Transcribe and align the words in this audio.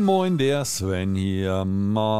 Moin, 0.00 0.04
moin, 0.06 0.38
der 0.38 0.64
Sven 0.64 1.14
hier. 1.14 1.66
Mahlzeit. 1.66 2.14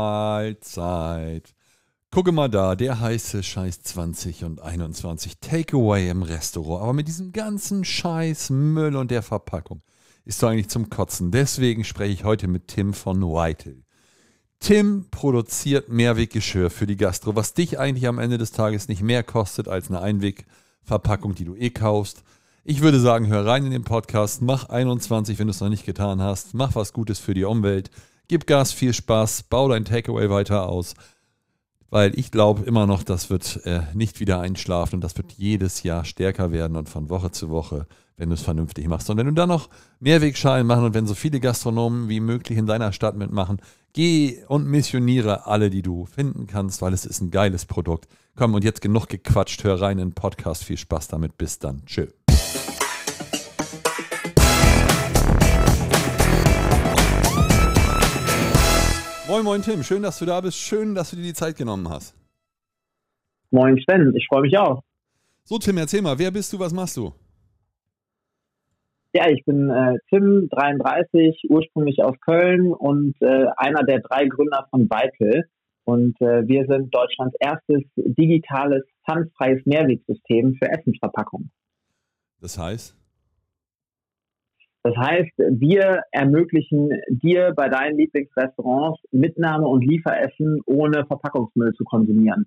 Gucke 2.11 2.31
mal 2.31 2.51
da, 2.51 2.77
der 2.77 3.01
heiße 3.01 3.43
Scheiß 3.43 3.81
20 3.81 4.45
und 4.45 4.61
21 4.61 5.41
Takeaway 5.41 6.11
im 6.11 6.23
Restaurant. 6.23 6.83
Aber 6.83 6.93
mit 6.93 7.09
diesem 7.09 7.33
ganzen 7.33 7.87
Scheiß 7.87 8.51
Müll 8.51 8.97
und 8.97 9.11
der 9.11 9.23
Verpackung 9.23 9.81
ist 10.27 10.43
doch 10.43 10.51
eigentlich 10.51 10.69
zum 10.69 10.91
Kotzen. 10.91 11.31
Deswegen 11.31 11.85
spreche 11.85 12.13
ich 12.13 12.25
heute 12.25 12.49
mit 12.49 12.69
Tim 12.69 12.93
von 12.93 13.23
Whitel. 13.23 13.83
Tim 14.59 15.07
produziert 15.11 15.89
Mehrweggeschirr 15.89 16.69
für 16.69 16.87
die 16.87 16.99
Gastro, 16.99 17.35
was 17.35 17.55
dich 17.55 17.79
eigentlich 17.79 18.09
am 18.09 18.19
Ende 18.19 18.37
des 18.37 18.53
Tages 18.53 18.89
nicht 18.89 19.01
mehr 19.01 19.23
kostet 19.23 19.69
als 19.69 19.89
eine 19.89 20.03
Einwegverpackung, 20.03 21.35
die 21.35 21.47
du 21.47 21.57
eh 21.57 21.71
kaufst. 21.71 22.25
Ich 22.63 22.83
würde 22.83 23.01
sagen, 23.01 23.27
hör 23.29 23.47
rein 23.47 23.65
in 23.65 23.71
den 23.71 23.85
Podcast, 23.85 24.43
mach 24.43 24.69
21, 24.69 25.39
wenn 25.39 25.47
du 25.47 25.51
es 25.51 25.61
noch 25.61 25.71
nicht 25.71 25.87
getan 25.87 26.21
hast, 26.21 26.53
mach 26.53 26.75
was 26.75 26.93
Gutes 26.93 27.19
für 27.19 27.33
die 27.33 27.45
Umwelt, 27.45 27.91
gib 28.29 28.47
Gas, 28.47 28.73
viel 28.73 28.93
Spaß, 28.93 29.45
bau 29.45 29.71
dein 29.71 29.87
Takeaway 29.87 30.29
weiter 30.29 30.69
aus, 30.69 30.93
weil 31.89 32.17
ich 32.19 32.31
glaube 32.31 32.65
immer 32.65 32.87
noch, 32.87 33.03
das 33.03 33.31
wird 33.31 33.65
äh, 33.65 33.81
nicht 33.95 34.21
wieder 34.21 34.41
einschlafen 34.41 34.97
und 34.97 35.01
das 35.01 35.17
wird 35.17 35.33
jedes 35.33 35.85
Jahr 35.85 36.05
stärker 36.05 36.53
werden 36.53 36.77
und 36.77 36.91
von 36.91 37.09
Woche 37.09 37.31
zu 37.31 37.49
Woche, 37.49 37.87
wenn 38.19 38.29
du 38.29 38.35
es 38.35 38.43
vernünftig 38.43 38.87
machst. 38.89 39.09
Und 39.09 39.17
wenn 39.17 39.27
du 39.27 39.33
dann 39.33 39.49
noch 39.49 39.71
Mehrwegschalen 39.99 40.67
machen 40.67 40.85
und 40.85 40.93
wenn 40.93 41.07
so 41.07 41.15
viele 41.15 41.41
Gastronomen 41.41 42.11
wie 42.11 42.21
möglich 42.21 42.59
in 42.59 42.67
deiner 42.67 42.93
Stadt 42.93 43.17
mitmachen, 43.17 43.63
geh 43.95 44.45
und 44.49 44.67
missioniere 44.67 45.47
alle, 45.47 45.71
die 45.71 45.83
du 45.83 46.05
finden 46.05 46.47
kannst, 46.47 46.83
weil 46.83 46.93
es 46.93 47.07
ist 47.07 47.23
ein 47.23 47.31
geiles 47.31 47.65
Produkt. 47.65 48.07
Komm, 48.37 48.53
und 48.53 48.65
jetzt 48.65 48.83
genug 48.83 49.09
gequatscht, 49.09 49.65
hör 49.65 49.81
rein 49.81 49.99
in 49.99 50.11
den 50.11 50.15
Podcast, 50.15 50.63
viel 50.63 50.77
Spaß 50.77 51.09
damit, 51.09 51.39
bis 51.39 51.59
dann, 51.59 51.87
tschüss. 51.87 52.20
Moin, 59.41 59.47
moin, 59.47 59.63
Tim. 59.63 59.83
Schön, 59.83 60.03
dass 60.03 60.19
du 60.19 60.27
da 60.27 60.39
bist. 60.43 60.59
Schön, 60.59 60.95
dass 60.95 61.09
du 61.09 61.17
dir 61.17 61.23
die 61.23 61.33
Zeit 61.33 61.57
genommen 61.57 61.89
hast. 61.89 62.15
Moin, 63.51 63.79
Sven. 63.79 64.13
Ich 64.15 64.27
freue 64.29 64.43
mich 64.43 64.59
auch. 64.59 64.83
So, 65.45 65.57
Tim, 65.57 65.79
erzähl 65.79 66.03
mal, 66.03 66.19
wer 66.19 66.31
bist 66.31 66.53
du, 66.53 66.59
was 66.59 66.75
machst 66.75 66.99
du? 66.99 67.15
Ja, 69.15 69.31
ich 69.31 69.43
bin 69.47 69.71
äh, 69.71 69.97
Tim, 70.11 70.51
33, 70.51 71.47
ursprünglich 71.49 72.05
aus 72.05 72.15
Köln 72.21 72.71
und 72.71 73.15
äh, 73.23 73.47
einer 73.57 73.83
der 73.85 74.01
drei 74.01 74.27
Gründer 74.27 74.67
von 74.69 74.91
Vital. 74.91 75.47
Und 75.85 76.21
äh, 76.21 76.47
wir 76.47 76.67
sind 76.67 76.95
Deutschlands 76.95 77.35
erstes 77.41 77.81
digitales, 77.97 78.83
pfandfreies 79.09 79.65
Mehrwegsystem 79.65 80.57
für 80.57 80.71
Essensverpackungen. 80.71 81.51
Das 82.43 82.59
heißt? 82.59 82.95
Das 84.83 84.97
heißt, 84.97 85.33
wir 85.37 86.03
ermöglichen 86.11 86.91
dir 87.09 87.53
bei 87.55 87.69
deinen 87.69 87.99
Lieblingsrestaurants 87.99 89.01
Mitnahme 89.11 89.67
und 89.67 89.85
Lieferessen 89.85 90.61
ohne 90.67 91.05
Verpackungsmüll 91.07 91.73
zu 91.75 91.85
konsumieren. 91.85 92.47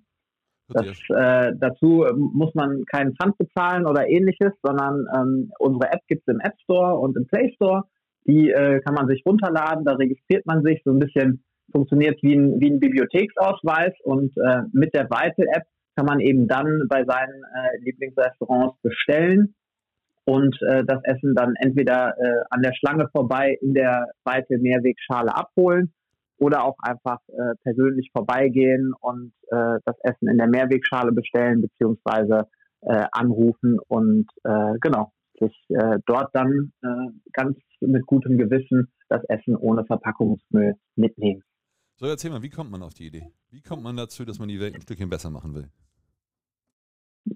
Das, 0.68 0.86
äh, 1.10 1.52
dazu 1.60 2.06
muss 2.16 2.54
man 2.54 2.84
keinen 2.86 3.14
Pfand 3.16 3.36
bezahlen 3.38 3.86
oder 3.86 4.08
ähnliches, 4.08 4.52
sondern 4.62 5.06
ähm, 5.14 5.52
unsere 5.58 5.92
App 5.92 6.00
gibt 6.08 6.22
es 6.26 6.34
im 6.34 6.40
App 6.40 6.54
Store 6.62 6.98
und 6.98 7.16
im 7.16 7.26
Play 7.26 7.52
Store. 7.54 7.84
Die 8.26 8.50
äh, 8.50 8.80
kann 8.80 8.94
man 8.94 9.06
sich 9.06 9.22
runterladen, 9.26 9.84
da 9.84 9.92
registriert 9.92 10.46
man 10.46 10.62
sich, 10.62 10.80
so 10.84 10.92
ein 10.92 10.98
bisschen 10.98 11.44
funktioniert 11.70 12.18
wie 12.22 12.34
ein, 12.34 12.58
wie 12.60 12.70
ein 12.70 12.80
Bibliotheksausweis 12.80 13.92
und 14.04 14.32
äh, 14.38 14.62
mit 14.72 14.94
der 14.94 15.04
Vital 15.04 15.46
App 15.54 15.64
kann 15.96 16.06
man 16.06 16.20
eben 16.20 16.48
dann 16.48 16.86
bei 16.88 17.04
seinen 17.04 17.42
äh, 17.42 17.84
Lieblingsrestaurants 17.84 18.80
bestellen 18.82 19.54
und 20.24 20.56
äh, 20.62 20.84
das 20.84 21.00
Essen 21.04 21.34
dann 21.34 21.54
entweder 21.56 22.16
äh, 22.18 22.44
an 22.50 22.62
der 22.62 22.74
Schlange 22.74 23.08
vorbei 23.12 23.58
in 23.60 23.74
der 23.74 24.06
weite 24.24 24.58
Mehrwegschale 24.58 25.34
abholen 25.34 25.92
oder 26.38 26.64
auch 26.64 26.76
einfach 26.80 27.18
äh, 27.28 27.54
persönlich 27.62 28.10
vorbeigehen 28.12 28.92
und 29.00 29.32
äh, 29.50 29.78
das 29.84 29.96
Essen 30.02 30.28
in 30.28 30.38
der 30.38 30.48
Mehrwegschale 30.48 31.12
bestellen 31.12 31.62
beziehungsweise 31.62 32.48
äh, 32.82 33.06
anrufen 33.12 33.78
und 33.88 34.26
äh, 34.44 34.78
genau 34.80 35.12
sich 35.40 35.52
äh, 35.68 35.98
dort 36.06 36.34
dann 36.34 36.72
äh, 36.82 36.88
ganz 37.32 37.58
mit 37.80 38.06
gutem 38.06 38.38
Gewissen 38.38 38.88
das 39.08 39.22
Essen 39.28 39.56
ohne 39.56 39.84
Verpackungsmüll 39.84 40.74
mitnehmen. 40.96 41.42
So, 41.96 42.06
erzähl 42.06 42.30
mal, 42.30 42.42
wie 42.42 42.50
kommt 42.50 42.70
man 42.70 42.82
auf 42.82 42.94
die 42.94 43.06
Idee? 43.06 43.30
Wie 43.50 43.60
kommt 43.60 43.82
man 43.82 43.96
dazu, 43.96 44.24
dass 44.24 44.38
man 44.38 44.48
die 44.48 44.60
Welt 44.60 44.74
ein 44.74 44.80
Stückchen 44.80 45.10
besser 45.10 45.30
machen 45.30 45.54
will? 45.54 45.68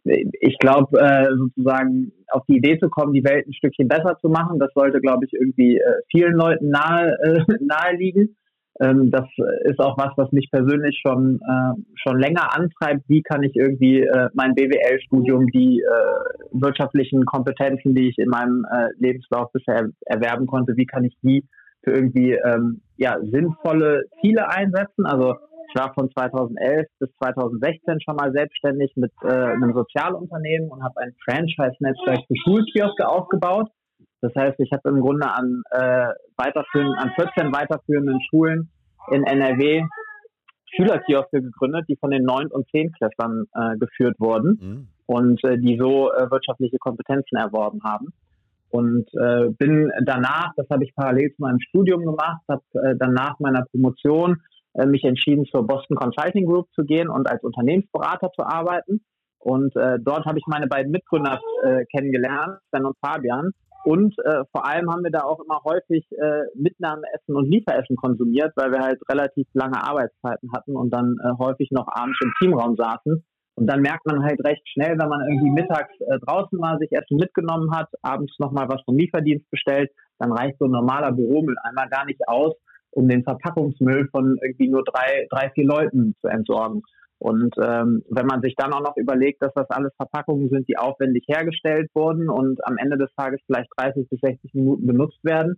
Ich 0.05 0.59
glaube, 0.59 0.99
äh, 1.01 1.29
sozusagen 1.37 2.13
auf 2.31 2.45
die 2.49 2.57
Idee 2.57 2.79
zu 2.79 2.89
kommen, 2.89 3.13
die 3.13 3.25
Welt 3.25 3.47
ein 3.47 3.55
Stückchen 3.55 3.89
besser 3.89 4.19
zu 4.21 4.29
machen, 4.29 4.59
das 4.59 4.71
sollte, 4.75 5.01
glaube 5.01 5.25
ich, 5.25 5.33
irgendwie 5.33 5.79
äh, 5.79 6.03
vielen 6.11 6.35
Leuten 6.35 6.71
nahe, 6.71 7.17
äh, 7.23 7.41
nahe 7.61 7.97
liegen. 7.97 8.37
Ähm, 8.81 9.11
das 9.11 9.27
ist 9.65 9.81
auch 9.81 9.99
was, 9.99 10.13
was 10.17 10.31
mich 10.31 10.51
persönlich 10.51 11.01
schon, 11.05 11.41
äh, 11.41 11.81
schon 11.97 12.21
länger 12.21 12.55
antreibt. 12.57 13.03
Wie 13.09 13.23
kann 13.23 13.43
ich 13.43 13.57
irgendwie 13.57 14.03
äh, 14.03 14.29
mein 14.35 14.55
BWL-Studium, 14.55 15.47
die 15.49 15.81
äh, 15.81 16.49
wirtschaftlichen 16.53 17.25
Kompetenzen, 17.25 17.95
die 17.95 18.09
ich 18.11 18.19
in 18.19 18.29
meinem 18.29 18.65
äh, 18.71 18.89
Lebenslauf 18.99 19.51
bisher 19.53 19.89
erwerben 20.07 20.47
konnte, 20.47 20.77
wie 20.77 20.87
kann 20.87 21.05
ich 21.05 21.17
die 21.23 21.45
für 21.83 21.93
irgendwie 21.93 22.33
ähm, 22.33 22.81
ja, 22.97 23.19
sinnvolle 23.21 24.05
Ziele 24.21 24.49
einsetzen? 24.49 25.07
Also 25.07 25.37
ich 25.69 25.81
war 25.81 25.93
von 25.95 26.11
2011 26.11 26.87
bis 26.99 27.11
2016 27.19 28.01
schon 28.01 28.17
mal 28.17 28.33
selbstständig 28.33 28.93
mit 28.97 29.13
äh, 29.23 29.29
einem 29.29 29.75
Sozialunternehmen 29.75 30.71
und 30.71 30.83
habe 30.83 31.01
ein 31.01 31.15
Franchise-Netzwerk 31.25 32.21
für 32.27 32.37
Schulkioske 32.45 33.07
aufgebaut. 33.07 33.69
Das 34.21 34.33
heißt, 34.35 34.59
ich 34.59 34.71
habe 34.73 34.89
im 34.89 35.01
Grunde 35.01 35.31
an, 35.31 35.63
äh, 35.71 36.09
weiterführenden, 36.37 36.95
an 36.99 37.13
14 37.17 37.53
weiterführenden 37.53 38.21
Schulen 38.29 38.71
in 39.11 39.25
NRW 39.25 39.85
Schülerkioske 40.75 41.43
gegründet, 41.43 41.87
die 41.89 41.97
von 41.97 42.11
den 42.11 42.27
9- 42.27 42.49
und 42.49 42.67
10-Klässlern 42.69 43.45
äh, 43.55 43.79
geführt 43.79 44.17
wurden 44.19 44.59
mhm. 44.61 44.89
und 45.07 45.43
äh, 45.45 45.59
die 45.59 45.79
so 45.79 46.13
äh, 46.13 46.31
wirtschaftliche 46.31 46.79
Kompetenzen 46.79 47.37
erworben 47.37 47.81
haben. 47.85 48.13
Und 48.71 49.09
äh, 49.15 49.49
bin 49.51 49.91
danach, 50.05 50.53
das 50.57 50.69
habe 50.69 50.85
ich 50.85 50.95
parallel 50.95 51.33
zu 51.35 51.43
meinem 51.43 51.61
Studium 51.61 52.05
gemacht, 52.05 52.43
habe 52.49 52.63
äh, 52.75 52.95
danach 52.99 53.39
meiner 53.39 53.65
Promotion 53.71 54.37
äh, 54.75 54.87
mich 54.87 55.05
entschieden, 55.05 55.45
zur 55.47 55.67
Boston 55.67 55.97
Consulting 55.97 56.47
Group 56.47 56.69
zu 56.75 56.85
gehen 56.85 57.09
und 57.09 57.31
als 57.31 57.43
Unternehmensberater 57.43 58.31
zu 58.33 58.43
arbeiten. 58.43 59.01
Und 59.39 59.75
äh, 59.77 59.99
dort 60.01 60.27
habe 60.27 60.39
ich 60.39 60.45
meine 60.47 60.67
beiden 60.67 60.91
Mitgründer 60.91 61.41
äh, 61.63 61.85
kennengelernt, 61.87 62.59
Sven 62.71 62.87
und 62.87 62.97
Fabian. 63.05 63.53
Und 63.85 64.15
äh, 64.25 64.43
vor 64.53 64.67
allem 64.67 64.91
haben 64.91 65.05
wir 65.05 65.11
da 65.11 65.23
auch 65.23 65.41
immer 65.41 65.63
häufig 65.65 66.05
äh, 66.13 66.43
Mitnahmeessen 66.55 67.35
und 67.35 67.49
Lieferessen 67.49 67.97
konsumiert, 67.97 68.53
weil 68.57 68.73
wir 68.73 68.81
halt 68.81 69.01
relativ 69.09 69.47
lange 69.55 69.83
Arbeitszeiten 69.83 70.51
hatten 70.53 70.77
und 70.77 70.91
dann 70.91 71.17
äh, 71.23 71.31
häufig 71.39 71.71
noch 71.71 71.87
abends 71.89 72.19
im 72.21 72.33
Teamraum 72.39 72.77
saßen. 72.77 73.25
Und 73.55 73.67
dann 73.67 73.81
merkt 73.81 74.07
man 74.07 74.23
halt 74.23 74.45
recht 74.45 74.63
schnell, 74.69 74.99
wenn 74.99 75.09
man 75.09 75.21
irgendwie 75.21 75.51
mittags 75.51 75.93
äh, 76.01 76.19
draußen 76.27 76.59
mal 76.59 76.79
sich 76.79 76.93
Essen 76.93 77.17
mitgenommen 77.17 77.75
hat, 77.75 77.89
abends 78.03 78.35
nochmal 78.39 78.69
was 78.69 78.83
vom 78.85 78.97
Lieferdienst 78.97 79.49
bestellt, 79.51 79.91
dann 80.19 80.33
reicht 80.33 80.59
so 80.59 80.67
ein 80.67 80.71
normaler 80.71 81.13
Büromüll 81.13 81.57
einmal 81.63 81.89
gar 81.89 82.05
nicht 82.05 82.21
aus, 82.29 82.55
um 82.91 83.09
den 83.09 83.25
Verpackungsmüll 83.25 84.09
von 84.11 84.39
irgendwie 84.43 84.69
nur 84.69 84.83
drei, 84.85 85.27
drei 85.31 85.51
vier 85.51 85.67
Leuten 85.67 86.15
zu 86.21 86.29
entsorgen. 86.29 86.83
Und 87.19 87.55
ähm, 87.61 88.03
wenn 88.11 88.27
man 88.27 88.43
sich 88.43 88.55
dann 88.57 88.73
auch 88.73 88.81
noch 88.81 88.97
überlegt, 88.97 89.43
dass 89.43 89.53
das 89.55 89.69
alles 89.71 89.93
Verpackungen 89.97 90.49
sind, 90.51 90.69
die 90.69 90.79
aufwendig 90.79 91.25
hergestellt 91.27 91.91
wurden 91.95 92.29
und 92.29 92.65
am 92.65 92.77
Ende 92.79 92.97
des 92.97 93.13
Tages 93.17 93.41
vielleicht 93.47 93.69
30 93.77 94.09
bis 94.09 94.21
60 94.21 94.55
Minuten 94.55 94.87
benutzt 94.87 95.19
werden, 95.25 95.57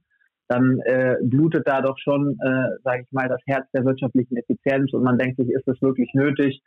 dann 0.48 0.80
äh, 0.80 1.16
blutet 1.22 1.68
da 1.68 1.80
doch 1.80 1.96
schon, 1.98 2.36
äh, 2.42 2.78
sage 2.82 3.02
ich 3.02 3.12
mal, 3.12 3.28
das 3.28 3.40
Herz 3.46 3.70
der 3.72 3.84
wirtschaftlichen 3.84 4.36
Effizienz 4.36 4.92
und 4.92 5.04
man 5.04 5.18
denkt 5.18 5.36
sich, 5.36 5.48
ist 5.48 5.68
es 5.68 5.80
wirklich 5.82 6.10
nötig, 6.14 6.62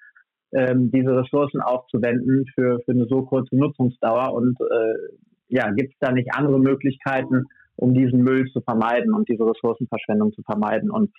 ähm, 0.53 0.91
diese 0.91 1.17
Ressourcen 1.17 1.59
aufzuwenden 1.59 2.45
für, 2.53 2.79
für 2.85 2.91
eine 2.91 3.05
so 3.07 3.23
kurze 3.23 3.55
Nutzungsdauer 3.55 4.33
und 4.33 4.57
äh, 4.61 4.93
ja, 5.49 5.69
gibt 5.71 5.93
es 5.93 5.99
da 5.99 6.11
nicht 6.11 6.29
andere 6.33 6.59
Möglichkeiten, 6.59 7.45
um 7.75 7.93
diesen 7.93 8.21
Müll 8.23 8.49
zu 8.51 8.61
vermeiden 8.61 9.13
und 9.13 9.29
diese 9.29 9.45
Ressourcenverschwendung 9.45 10.33
zu 10.33 10.41
vermeiden. 10.43 10.91
Und 10.91 11.11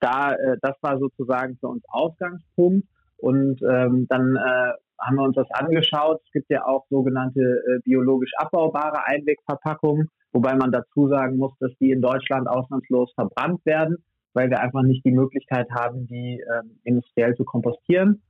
da, 0.00 0.32
äh, 0.32 0.56
das 0.60 0.76
war 0.82 0.98
sozusagen 0.98 1.56
für 1.58 1.68
uns 1.68 1.84
Ausgangspunkt. 1.88 2.86
Und 3.16 3.60
ähm, 3.62 4.06
dann 4.08 4.36
äh, 4.36 4.72
haben 5.00 5.16
wir 5.16 5.24
uns 5.24 5.36
das 5.36 5.50
angeschaut. 5.50 6.20
Es 6.24 6.32
gibt 6.32 6.50
ja 6.50 6.66
auch 6.66 6.86
sogenannte 6.90 7.40
äh, 7.40 7.80
biologisch 7.84 8.32
abbaubare 8.36 9.06
Einwegverpackungen, 9.06 10.10
wobei 10.32 10.54
man 10.54 10.72
dazu 10.72 11.08
sagen 11.08 11.36
muss, 11.36 11.52
dass 11.60 11.72
die 11.80 11.90
in 11.90 12.02
Deutschland 12.02 12.48
ausnahmslos 12.48 13.12
verbrannt 13.14 13.64
werden, 13.64 13.96
weil 14.34 14.50
wir 14.50 14.60
einfach 14.60 14.82
nicht 14.82 15.04
die 15.04 15.12
Möglichkeit 15.12 15.68
haben, 15.70 16.06
die 16.06 16.42
ähm, 16.52 16.78
industriell 16.84 17.34
zu 17.34 17.44
kompostieren. 17.44 18.22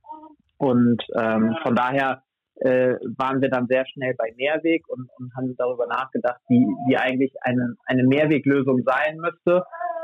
Und 0.57 1.03
ähm, 1.15 1.55
von 1.63 1.75
daher 1.75 2.21
äh, 2.65 2.97
waren 3.17 3.41
wir 3.41 3.49
dann 3.49 3.67
sehr 3.67 3.85
schnell 3.85 4.15
bei 4.17 4.33
Mehrweg 4.37 4.87
und, 4.89 5.07
und 5.19 5.31
haben 5.35 5.55
darüber 5.55 5.85
nachgedacht, 5.85 6.41
wie, 6.49 6.65
wie 6.87 6.97
eigentlich 6.97 7.31
eine, 7.41 7.75
eine 7.85 8.03
Mehrweglösung 8.03 8.81
sein 8.83 9.17
müsste. 9.17 9.63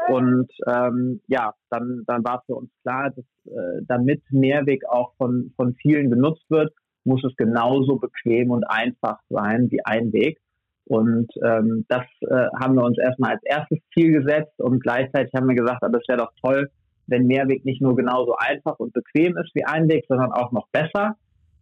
Und 0.09 0.51
ähm, 0.67 1.21
ja, 1.27 1.53
dann, 1.69 2.03
dann 2.05 2.23
war 2.23 2.43
für 2.45 2.55
uns 2.55 2.69
klar, 2.83 3.11
dass 3.15 3.25
äh, 3.45 3.81
damit 3.87 4.21
Mehrweg 4.29 4.83
auch 4.87 5.13
von, 5.17 5.51
von 5.55 5.73
vielen 5.81 6.11
genutzt 6.11 6.45
wird, 6.49 6.71
muss 7.03 7.23
es 7.23 7.35
genauso 7.35 7.97
bequem 7.97 8.51
und 8.51 8.63
einfach 8.63 9.19
sein 9.29 9.69
wie 9.71 9.83
Einweg. 9.83 10.39
Und 10.85 11.31
ähm, 11.43 11.85
das 11.87 12.03
äh, 12.21 12.47
haben 12.59 12.75
wir 12.75 12.83
uns 12.83 12.97
erstmal 12.99 13.31
als 13.31 13.43
erstes 13.43 13.79
Ziel 13.93 14.11
gesetzt 14.11 14.59
und 14.59 14.81
gleichzeitig 14.81 15.33
haben 15.33 15.47
wir 15.47 15.55
gesagt, 15.55 15.83
aber 15.83 15.99
es 15.99 16.07
wäre 16.07 16.19
doch 16.19 16.33
toll, 16.43 16.69
wenn 17.07 17.25
Mehrweg 17.25 17.65
nicht 17.65 17.81
nur 17.81 17.95
genauso 17.95 18.35
einfach 18.37 18.77
und 18.77 18.93
bequem 18.93 19.37
ist 19.37 19.51
wie 19.55 19.65
Einweg, 19.65 20.05
sondern 20.07 20.31
auch 20.31 20.51
noch 20.51 20.67
besser. 20.71 21.15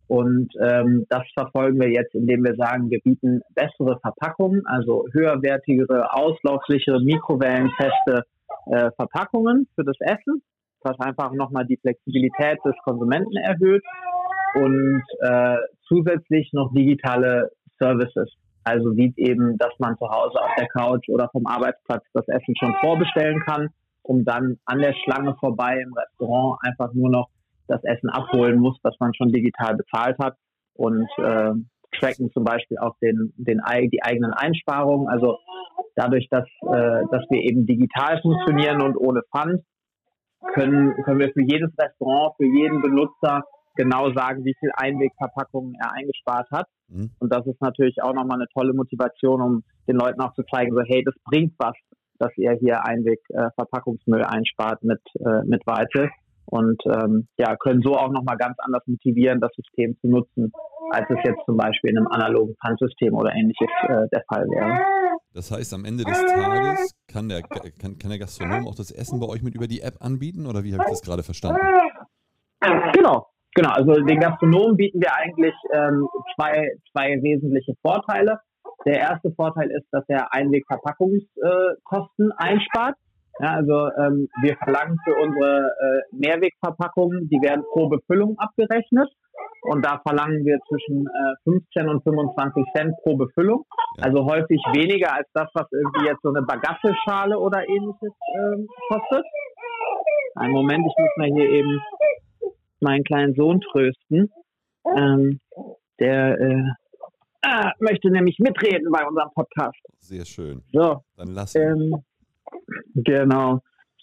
Und 0.10 0.50
ähm, 0.60 1.06
das 1.10 1.22
verfolgen 1.38 1.80
wir 1.80 1.92
jetzt, 1.92 2.16
indem 2.16 2.44
wir 2.44 2.56
sagen, 2.56 2.90
wir 2.90 3.00
bieten 3.00 3.42
bessere 3.54 4.00
Verpackungen, 4.00 4.66
also 4.66 5.06
höherwertigere, 5.14 6.12
auslaufsichere, 6.12 7.00
mikrowellenfeste 7.00 8.26
äh, 8.72 8.90
Verpackungen 8.96 9.68
für 9.76 9.84
das 9.84 9.98
Essen, 10.00 10.42
was 10.82 11.00
einfach 11.00 11.32
nochmal 11.34 11.68
die 11.68 11.78
Flexibilität 11.78 12.58
des 12.66 12.74
Konsumenten 12.84 13.38
erhöht 13.38 13.84
und 14.56 15.04
äh, 15.22 15.58
zusätzlich 15.88 16.50
noch 16.54 16.74
digitale 16.74 17.52
Services. 17.78 18.34
Also 18.64 18.98
wie 18.98 19.14
eben, 19.16 19.60
dass 19.60 19.78
man 19.78 19.96
zu 20.00 20.10
Hause 20.10 20.42
auf 20.42 20.56
der 20.58 20.70
Couch 20.70 21.08
oder 21.10 21.30
vom 21.30 21.46
Arbeitsplatz 21.46 22.04
das 22.14 22.28
Essen 22.30 22.56
schon 22.58 22.74
vorbestellen 22.82 23.42
kann, 23.42 23.70
um 24.02 24.26
dann 24.26 24.58
an 24.66 24.80
der 24.80 24.96
Schlange 25.04 25.36
vorbei 25.40 25.80
im 25.84 25.94
Restaurant 25.94 26.58
einfach 26.64 26.94
nur 26.94 27.12
noch 27.12 27.30
das 27.70 27.84
Essen 27.84 28.10
abholen 28.10 28.60
muss, 28.60 28.78
was 28.84 28.96
man 29.00 29.14
schon 29.14 29.32
digital 29.32 29.76
bezahlt 29.76 30.18
hat 30.20 30.36
und 30.74 31.08
äh, 31.18 31.54
tracken 31.98 32.32
zum 32.32 32.44
Beispiel 32.44 32.78
auch 32.78 32.96
den, 33.02 33.34
den, 33.38 33.62
die 33.92 34.04
eigenen 34.04 34.34
Einsparungen. 34.34 35.08
Also 35.08 35.38
dadurch, 35.96 36.28
dass, 36.30 36.46
äh, 36.62 37.04
dass 37.12 37.24
wir 37.30 37.42
eben 37.42 37.66
digital 37.66 38.22
funktionieren 38.22 38.82
und 38.82 38.98
ohne 38.98 39.22
Pfand, 39.32 39.62
können, 40.54 40.94
können 41.04 41.20
wir 41.20 41.32
für 41.34 41.42
jedes 41.42 41.72
Restaurant, 41.78 42.34
für 42.38 42.46
jeden 42.46 42.82
Benutzer 42.82 43.44
genau 43.76 44.12
sagen, 44.14 44.44
wie 44.46 44.56
viel 44.60 44.72
Einwegverpackungen 44.76 45.76
er 45.80 45.94
eingespart 45.94 46.50
hat. 46.52 46.68
Mhm. 46.88 47.12
Und 47.20 47.34
das 47.34 47.46
ist 47.46 47.62
natürlich 47.62 48.02
auch 48.02 48.14
nochmal 48.14 48.40
eine 48.40 48.48
tolle 48.54 48.74
Motivation, 48.74 49.42
um 49.42 49.64
den 49.88 49.98
Leuten 49.98 50.22
auch 50.22 50.34
zu 50.34 50.44
zeigen, 50.44 50.74
so 50.74 50.82
hey, 50.82 51.04
das 51.04 51.16
bringt 51.26 51.54
was, 51.58 51.76
dass 52.20 52.32
ihr 52.38 52.52
hier 52.60 52.86
Einwegverpackungsmüll 52.86 54.24
einspart 54.24 54.84
mit, 54.84 55.02
äh, 55.20 55.44
mit 55.46 55.66
Weite 55.66 56.10
und 56.50 56.82
ähm, 56.86 57.28
ja, 57.38 57.56
können 57.56 57.82
so 57.82 57.96
auch 57.96 58.12
nochmal 58.12 58.38
ganz 58.38 58.58
anders 58.60 58.84
motivieren, 58.88 59.40
das 59.40 59.52
System 59.56 59.96
zu 60.02 60.08
nutzen, 60.08 60.52
als 60.92 61.10
es 61.10 61.18
jetzt 61.24 61.46
zum 61.46 61.58
Beispiel 61.58 61.92
in 61.92 61.98
einem 61.98 62.08
analogen 62.08 62.56
Pfandsystem 62.62 63.14
oder 63.14 63.32
ähnliches 63.34 63.70
äh, 63.88 64.08
der 64.12 64.24
Fall 64.28 64.46
wäre. 64.50 64.80
Das 65.34 65.52
heißt, 65.52 65.74
am 65.74 65.86
Ende 65.86 66.04
des 66.04 66.20
Tages 66.26 66.96
kann 67.08 67.30
der, 67.30 67.44
kann, 67.44 68.00
kann 68.00 68.10
der 68.10 68.18
Gastronom 68.20 68.68
auch 68.68 68.76
das 68.76 68.92
Essen 68.92 69.20
bei 69.20 69.28
euch 69.28 69.44
mit 69.44 69.54
über 69.54 69.68
die 69.68 69.82
App 69.82 69.98
anbieten 70.02 70.48
oder 70.48 70.64
wie 70.64 70.74
habe 70.74 70.84
ich 70.86 70.90
das 70.90 71.02
gerade 71.04 71.22
verstanden? 71.24 71.62
Genau, 72.94 73.28
genau. 73.54 73.70
Also 73.70 73.94
den 73.94 74.20
Gastronomen 74.20 74.76
bieten 74.76 75.00
wir 75.00 75.16
eigentlich 75.16 75.54
ähm, 75.72 76.08
zwei, 76.36 76.72
zwei 76.92 77.22
wesentliche 77.22 77.74
Vorteile. 77.82 78.40
Der 78.86 79.00
erste 79.00 79.32
Vorteil 79.32 79.70
ist, 79.72 79.88
dass 79.92 80.04
er 80.08 80.34
Einwegverpackungskosten 80.34 82.32
äh, 82.32 82.36
einspart. 82.38 82.96
Ja, 83.40 83.54
also 83.56 83.90
ähm, 83.98 84.28
wir 84.42 84.58
verlangen 84.58 84.98
für 85.06 85.16
unsere 85.16 85.68
äh, 85.68 86.16
Mehrwegverpackungen, 86.16 87.30
die 87.30 87.42
werden 87.42 87.64
pro 87.72 87.88
Befüllung 87.88 88.38
abgerechnet 88.38 89.10
und 89.62 89.86
da 89.86 90.00
verlangen 90.06 90.46
wir 90.46 90.60
zwischen 90.68 91.08
äh, 91.08 91.36
15 91.44 91.90
und 91.90 92.04
25 92.04 92.66
Cent 92.76 92.94
pro 93.04 93.16
Befüllung. 93.16 93.66
Also 93.98 94.26
häufig 94.26 94.62
weniger 94.74 95.14
als 95.14 95.28
das, 95.34 95.50
was 95.54 95.68
irgendwie 95.72 96.08
jetzt 96.08 96.22
so 96.22 96.30
eine 96.30 96.42
Bagatteschale 96.42 97.38
oder 97.38 97.68
ähnliches 97.68 98.14
ähm, 98.38 98.68
kostet. 98.90 99.26
Einen 100.36 100.54
Moment, 100.54 100.86
ich 100.86 100.96
muss 100.98 101.10
mal 101.18 101.28
hier 101.34 101.50
eben 101.50 101.82
meinen 102.80 103.04
kleinen 103.04 103.36
Sohn 103.36 103.62
trösten. 103.62 104.32
Ähm, 104.98 105.40
der 106.00 106.40
äh, 106.40 106.64
ah, 107.42 107.72
möchte 107.80 108.10
nämlich 108.10 108.38
mitreden 108.40 108.92
bei 108.92 109.06
unserem 109.06 109.30
Podcast. 109.34 109.80
Sehr 110.00 110.26
schön. 110.26 110.64
So. 110.72 111.04
Dann 111.18 111.30
lass 111.30 111.56
ihn. 111.56 111.62
Ähm, 111.62 112.04
Genau. 113.04 113.60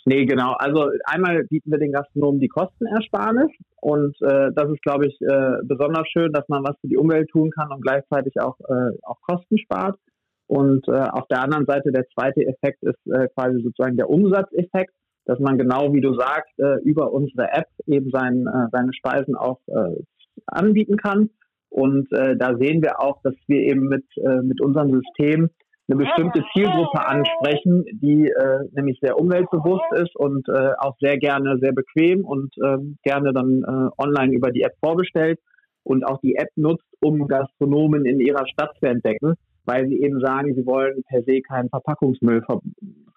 Nee, 0.08 0.24
genau. 0.24 0.52
Also 0.52 0.90
einmal 1.04 1.44
bieten 1.44 1.72
wir 1.72 1.78
den 1.78 1.90
Gastronomen 1.90 2.40
die 2.40 2.48
Kostenersparnis 2.48 3.50
und 3.80 4.16
äh, 4.22 4.52
das 4.54 4.70
ist, 4.70 4.82
glaube 4.82 5.08
ich, 5.08 5.20
äh, 5.20 5.56
besonders 5.64 6.06
schön, 6.08 6.32
dass 6.32 6.48
man 6.48 6.62
was 6.62 6.76
für 6.80 6.86
die 6.86 6.96
Umwelt 6.96 7.28
tun 7.30 7.50
kann 7.50 7.72
und 7.72 7.82
gleichzeitig 7.82 8.34
auch, 8.40 8.56
äh, 8.60 8.96
auch 9.02 9.20
Kosten 9.22 9.58
spart. 9.58 9.98
Und 10.46 10.86
äh, 10.86 10.92
auf 10.92 11.26
der 11.26 11.42
anderen 11.42 11.66
Seite 11.66 11.90
der 11.90 12.06
zweite 12.14 12.46
Effekt 12.46 12.84
ist 12.84 13.00
äh, 13.12 13.26
quasi 13.34 13.60
sozusagen 13.62 13.96
der 13.96 14.08
Umsatzeffekt, 14.08 14.92
dass 15.24 15.40
man 15.40 15.58
genau 15.58 15.92
wie 15.92 16.00
du 16.00 16.14
sagst, 16.14 16.56
äh, 16.58 16.78
über 16.84 17.12
unsere 17.12 17.50
App 17.50 17.66
eben 17.86 18.10
sein, 18.10 18.46
äh, 18.46 18.68
seine 18.70 18.92
Speisen 18.94 19.34
auch 19.34 19.58
äh, 19.66 20.02
anbieten 20.46 20.98
kann. 20.98 21.30
Und 21.68 22.06
äh, 22.12 22.36
da 22.36 22.56
sehen 22.56 22.80
wir 22.80 23.00
auch, 23.00 23.20
dass 23.22 23.34
wir 23.48 23.60
eben 23.60 23.88
mit, 23.88 24.04
äh, 24.18 24.40
mit 24.42 24.60
unserem 24.60 24.92
System 24.92 25.50
eine 25.88 25.98
bestimmte 25.98 26.44
Zielgruppe 26.52 27.06
ansprechen, 27.06 27.84
die 27.92 28.26
äh, 28.26 28.58
nämlich 28.72 28.98
sehr 29.00 29.18
umweltbewusst 29.18 29.86
ist 29.94 30.16
und 30.16 30.48
äh, 30.48 30.72
auch 30.78 30.96
sehr 31.00 31.16
gerne 31.18 31.58
sehr 31.60 31.72
bequem 31.72 32.24
und 32.24 32.52
äh, 32.58 32.78
gerne 33.04 33.32
dann 33.32 33.62
äh, 33.62 34.02
online 34.02 34.32
über 34.34 34.50
die 34.50 34.62
App 34.62 34.74
vorbestellt 34.80 35.38
und 35.84 36.04
auch 36.04 36.20
die 36.20 36.34
App 36.34 36.48
nutzt, 36.56 36.86
um 37.00 37.28
Gastronomen 37.28 38.04
in 38.04 38.18
ihrer 38.18 38.46
Stadt 38.48 38.76
zu 38.80 38.86
entdecken, 38.86 39.34
weil 39.64 39.86
sie 39.86 40.00
eben 40.02 40.20
sagen, 40.20 40.54
sie 40.54 40.66
wollen 40.66 41.02
per 41.08 41.22
se 41.22 41.40
keinen 41.40 41.68
Verpackungsmüll 41.68 42.42
ver 42.42 42.60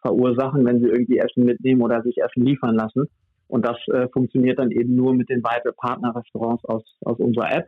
verursachen, 0.01 0.65
wenn 0.65 0.79
sie 0.79 0.87
irgendwie 0.87 1.17
Essen 1.17 1.43
mitnehmen 1.43 1.81
oder 1.81 2.01
sich 2.03 2.19
Essen 2.19 2.45
liefern 2.45 2.75
lassen. 2.75 3.07
Und 3.49 3.65
das 3.65 3.75
äh, 3.87 4.07
funktioniert 4.13 4.57
dann 4.57 4.71
eben 4.71 4.95
nur 4.95 5.13
mit 5.13 5.27
den 5.27 5.43
weiteren 5.43 5.75
Partnerrestaurants 5.75 6.63
aus, 6.63 6.83
aus 7.03 7.19
unserer 7.19 7.51
App. 7.51 7.67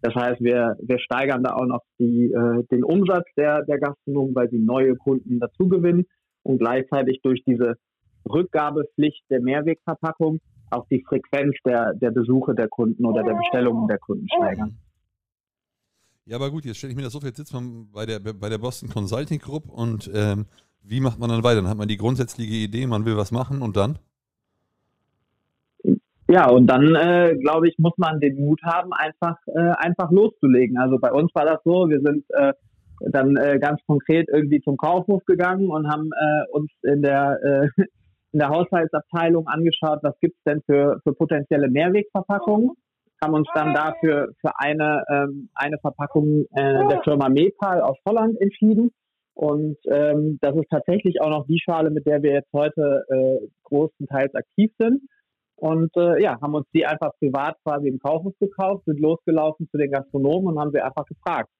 Das 0.00 0.14
heißt, 0.14 0.40
wir, 0.40 0.76
wir 0.80 0.98
steigern 1.00 1.42
da 1.42 1.54
auch 1.54 1.66
noch 1.66 1.82
die, 1.98 2.32
äh, 2.32 2.64
den 2.70 2.84
Umsatz 2.84 3.26
der, 3.36 3.64
der 3.64 3.78
Gastronomen, 3.78 4.34
weil 4.34 4.48
sie 4.50 4.58
neue 4.58 4.94
Kunden 4.96 5.40
dazu 5.40 5.68
gewinnen 5.68 6.06
und 6.44 6.58
gleichzeitig 6.58 7.20
durch 7.22 7.42
diese 7.44 7.74
Rückgabepflicht 8.28 9.24
der 9.30 9.40
Mehrwegverpackung 9.40 10.40
auch 10.70 10.86
die 10.90 11.02
Frequenz 11.08 11.56
der, 11.64 11.94
der 11.94 12.10
Besuche 12.10 12.54
der 12.54 12.68
Kunden 12.68 13.04
oder 13.04 13.22
der 13.22 13.34
Bestellungen 13.34 13.88
der 13.88 13.98
Kunden 13.98 14.26
steigern. 14.28 14.76
Ja, 16.26 16.36
aber 16.36 16.50
gut, 16.50 16.66
jetzt 16.66 16.76
stelle 16.76 16.90
ich 16.90 16.96
mir 16.96 17.02
das 17.02 17.12
so 17.12 17.20
vor, 17.20 17.28
jetzt 17.28 17.38
sitzt 17.38 17.54
man 17.54 17.90
bei 17.90 18.04
der, 18.04 18.18
bei 18.18 18.48
der 18.50 18.58
Boston 18.58 18.90
Consulting 18.90 19.38
Group 19.38 19.68
und 19.70 20.10
ähm, 20.12 20.44
wie 20.82 21.00
macht 21.00 21.18
man 21.18 21.30
dann 21.30 21.42
weiter? 21.42 21.62
Dann 21.62 21.70
hat 21.70 21.78
man 21.78 21.88
die 21.88 21.96
grundsätzliche 21.96 22.54
Idee, 22.54 22.86
man 22.86 23.06
will 23.06 23.16
was 23.16 23.30
machen 23.30 23.62
und 23.62 23.76
dann? 23.76 23.98
Ja, 26.30 26.50
und 26.50 26.66
dann, 26.66 26.94
äh, 26.94 27.36
glaube 27.38 27.68
ich, 27.68 27.78
muss 27.78 27.96
man 27.96 28.20
den 28.20 28.38
Mut 28.38 28.60
haben, 28.62 28.92
einfach, 28.92 29.38
äh, 29.46 29.72
einfach 29.78 30.10
loszulegen. 30.10 30.76
Also 30.76 30.98
bei 30.98 31.10
uns 31.10 31.34
war 31.34 31.46
das 31.46 31.60
so, 31.64 31.88
wir 31.88 32.00
sind 32.00 32.24
äh, 32.30 32.52
dann 33.00 33.36
äh, 33.36 33.58
ganz 33.58 33.80
konkret 33.86 34.28
irgendwie 34.28 34.60
zum 34.60 34.76
Kaufhof 34.76 35.24
gegangen 35.24 35.70
und 35.70 35.88
haben 35.88 36.10
äh, 36.12 36.50
uns 36.50 36.70
in 36.82 37.00
der, 37.00 37.38
äh, 37.42 37.82
in 38.32 38.40
der 38.40 38.50
Haushaltsabteilung 38.50 39.46
angeschaut, 39.46 40.00
was 40.02 40.18
gibt's 40.20 40.42
denn 40.44 40.60
für, 40.66 41.00
für 41.02 41.14
potenzielle 41.14 41.70
Mehrwegverpackungen. 41.70 42.72
Haben 43.22 43.34
uns 43.34 43.48
dann 43.54 43.74
dafür 43.74 44.28
für 44.40 44.52
eine, 44.58 45.02
ähm, 45.10 45.48
eine 45.54 45.78
Verpackung 45.78 46.44
äh, 46.52 46.88
der 46.88 47.00
Firma 47.02 47.28
Mepal 47.28 47.80
aus 47.80 47.96
Holland 48.06 48.40
entschieden. 48.40 48.90
Und 49.34 49.76
ähm, 49.86 50.38
das 50.40 50.54
ist 50.56 50.68
tatsächlich 50.70 51.20
auch 51.20 51.30
noch 51.30 51.46
die 51.46 51.58
Schale, 51.58 51.90
mit 51.90 52.06
der 52.06 52.22
wir 52.22 52.32
jetzt 52.32 52.52
heute 52.52 53.04
äh, 53.08 53.48
großenteils 53.64 54.34
aktiv 54.34 54.70
sind. 54.78 55.00
Und 55.58 55.90
äh, 55.96 56.22
ja, 56.22 56.40
haben 56.40 56.54
uns 56.54 56.68
die 56.72 56.86
einfach 56.86 57.10
privat 57.18 57.56
quasi 57.64 57.88
im 57.88 57.98
Kaufhaus 57.98 58.34
gekauft, 58.38 58.84
sind 58.84 59.00
losgelaufen 59.00 59.68
zu 59.70 59.76
den 59.76 59.90
Gastronomen 59.90 60.54
und 60.54 60.60
haben 60.60 60.70
sie 60.70 60.80
einfach 60.80 61.04
gefragt. 61.04 61.50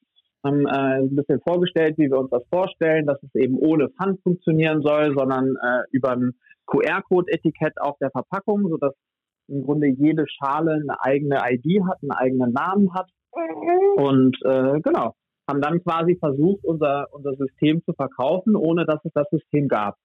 Haben 0.45 0.67
äh, 0.67 1.03
ein 1.03 1.17
bisschen 1.17 1.41
vorgestellt, 1.41 1.99
wie 1.99 2.09
wir 2.09 2.19
uns 2.19 2.31
das 2.31 2.45
vorstellen, 2.49 3.07
dass 3.07 3.21
es 3.25 3.35
eben 3.35 3.59
ohne 3.59 3.89
Pfand 3.89 4.21
funktionieren 4.23 4.83
soll, 4.83 5.17
sondern 5.17 5.57
äh, 5.57 5.83
über 5.91 6.13
ein 6.13 6.31
QR-Code-Etikett 6.67 7.81
auf 7.81 7.97
der 8.01 8.13
Verpackung, 8.13 8.69
sodass 8.69 8.95
im 9.49 9.65
Grunde 9.65 9.89
jede 9.89 10.27
Schale 10.29 10.75
eine 10.75 10.97
eigene 11.03 11.41
ID 11.51 11.83
hat, 11.85 11.99
einen 12.03 12.13
eigenen 12.13 12.53
Namen 12.53 12.95
hat. 12.95 13.11
Und 13.97 14.37
äh, 14.45 14.81
genau, 14.81 15.15
haben 15.51 15.61
dann 15.61 15.83
quasi 15.83 16.17
versucht, 16.21 16.65
unser, 16.65 17.07
unser 17.11 17.33
System 17.35 17.83
zu 17.85 17.95
verkaufen, 17.95 18.55
ohne 18.55 18.85
dass 18.85 19.05
es 19.05 19.13
das 19.13 19.29
System 19.31 19.67
gab 19.67 19.97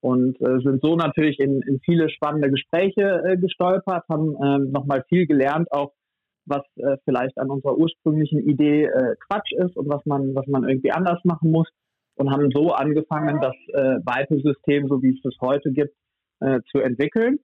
und 0.00 0.40
äh, 0.40 0.60
sind 0.62 0.80
so 0.82 0.96
natürlich 0.96 1.38
in, 1.40 1.60
in 1.62 1.80
viele 1.84 2.08
spannende 2.10 2.50
Gespräche 2.50 3.22
äh, 3.24 3.36
gestolpert, 3.36 4.04
haben 4.08 4.36
äh, 4.36 4.58
nochmal 4.70 5.04
viel 5.08 5.26
gelernt, 5.26 5.70
auch 5.72 5.92
was 6.46 6.62
äh, 6.76 6.96
vielleicht 7.04 7.36
an 7.38 7.50
unserer 7.50 7.76
ursprünglichen 7.76 8.40
Idee 8.48 8.84
äh, 8.84 9.16
Quatsch 9.28 9.52
ist 9.52 9.76
und 9.76 9.88
was 9.88 10.04
man, 10.06 10.34
was 10.34 10.46
man 10.46 10.68
irgendwie 10.68 10.92
anders 10.92 11.18
machen 11.24 11.50
muss 11.50 11.68
und 12.16 12.30
haben 12.30 12.50
so 12.52 12.72
angefangen, 12.72 13.40
das 13.40 13.54
äh, 13.74 13.98
Weite-System, 14.04 14.88
so 14.88 15.02
wie 15.02 15.10
es 15.10 15.24
es 15.24 15.36
heute 15.40 15.72
gibt, 15.72 15.94
äh, 16.40 16.60
zu 16.70 16.78
entwickeln. 16.78 17.38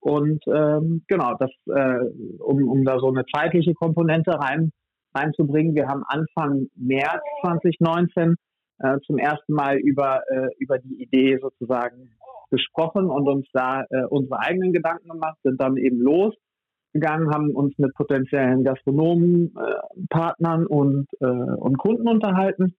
Und 0.00 0.42
ähm, 0.46 1.04
genau, 1.08 1.34
das, 1.38 1.50
äh, 1.66 1.98
um, 2.38 2.68
um 2.68 2.84
da 2.84 2.98
so 2.98 3.08
eine 3.08 3.24
zeitliche 3.26 3.74
Komponente 3.74 4.32
rein, 4.32 4.72
reinzubringen. 5.14 5.74
Wir 5.74 5.88
haben 5.88 6.04
Anfang 6.06 6.68
März 6.74 7.22
2019 7.42 8.36
äh, 8.80 8.98
zum 9.06 9.18
ersten 9.18 9.52
Mal 9.52 9.78
über, 9.78 10.22
äh, 10.30 10.48
über 10.58 10.78
die 10.78 11.02
Idee 11.02 11.38
sozusagen 11.40 12.10
gesprochen 12.50 13.08
und 13.10 13.28
uns 13.28 13.46
da 13.52 13.84
äh, 13.90 14.04
unsere 14.08 14.40
eigenen 14.40 14.72
Gedanken 14.72 15.08
gemacht, 15.08 15.38
sind 15.42 15.60
dann 15.60 15.76
eben 15.76 16.00
losgegangen, 16.00 17.32
haben 17.32 17.50
uns 17.54 17.76
mit 17.78 17.94
potenziellen 17.94 18.64
Gastronomen, 18.64 19.54
äh, 19.56 20.06
Partnern 20.08 20.66
und, 20.66 21.06
äh, 21.20 21.26
und 21.26 21.78
Kunden 21.78 22.08
unterhalten 22.08 22.74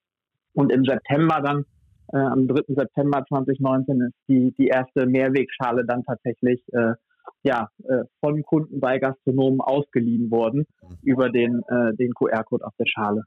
Und 0.54 0.72
im 0.74 0.84
September 0.84 1.42
dann, 1.42 1.64
äh, 2.12 2.18
am 2.18 2.48
3. 2.48 2.76
September 2.76 3.24
2019 3.30 4.02
ist 4.02 4.16
die, 4.28 4.54
die 4.58 4.68
erste 4.68 5.06
Mehrwegschale 5.06 5.86
dann 5.86 6.04
tatsächlich 6.04 6.62
äh, 6.74 6.94
ja, 7.44 7.70
äh, 7.86 8.04
von 8.20 8.44
Kunden 8.44 8.80
bei 8.80 9.00
Gastronomen 9.00 9.62
ausgeliehen 9.62 10.30
worden 10.30 10.66
mhm. 10.82 10.98
über 11.04 11.30
den, 11.30 11.62
äh, 11.70 11.96
den 11.96 12.14
QR-Code 12.14 12.66
auf 12.66 12.74
der 12.78 12.88
Schale. 12.88 13.24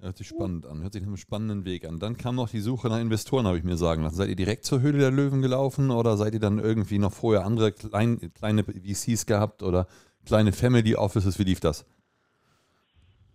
Hört 0.00 0.16
sich 0.16 0.28
spannend 0.28 0.64
an, 0.64 0.80
hört 0.82 0.92
sich 0.92 1.02
nach 1.02 1.08
einem 1.08 1.16
spannenden 1.16 1.64
Weg 1.64 1.84
an. 1.84 1.98
Dann 1.98 2.16
kam 2.16 2.36
noch 2.36 2.48
die 2.48 2.60
Suche 2.60 2.88
nach 2.88 3.00
Investoren, 3.00 3.48
habe 3.48 3.58
ich 3.58 3.64
mir 3.64 3.76
sagen 3.76 4.04
lassen. 4.04 4.14
Seid 4.14 4.28
ihr 4.28 4.36
direkt 4.36 4.64
zur 4.64 4.80
Höhle 4.80 4.98
der 4.98 5.10
Löwen 5.10 5.42
gelaufen 5.42 5.90
oder 5.90 6.16
seid 6.16 6.34
ihr 6.34 6.40
dann 6.40 6.60
irgendwie 6.60 7.00
noch 7.00 7.12
vorher 7.12 7.44
andere 7.44 7.72
klein, 7.72 8.20
kleine 8.32 8.62
VCs 8.62 9.26
gehabt 9.26 9.64
oder 9.64 9.88
kleine 10.24 10.52
Family 10.52 10.94
Offices? 10.94 11.40
Wie 11.40 11.42
lief 11.42 11.58
das? 11.58 11.84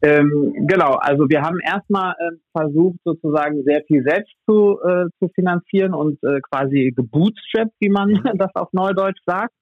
Ähm, 0.01 0.53
genau, 0.67 0.93
also 0.93 1.29
wir 1.29 1.41
haben 1.41 1.59
erstmal 1.59 2.13
äh, 2.13 2.31
versucht, 2.57 2.99
sozusagen 3.03 3.63
sehr 3.65 3.83
viel 3.85 4.01
selbst 4.03 4.33
zu, 4.47 4.79
äh, 4.83 5.07
zu 5.19 5.29
finanzieren 5.35 5.93
und 5.93 6.23
äh, 6.23 6.39
quasi 6.49 6.93
gebootstrapped, 6.95 7.73
wie 7.79 7.89
man 7.89 8.09
mhm. 8.09 8.23
das 8.37 8.55
auf 8.55 8.71
Neudeutsch 8.71 9.21
sagt. 9.25 9.53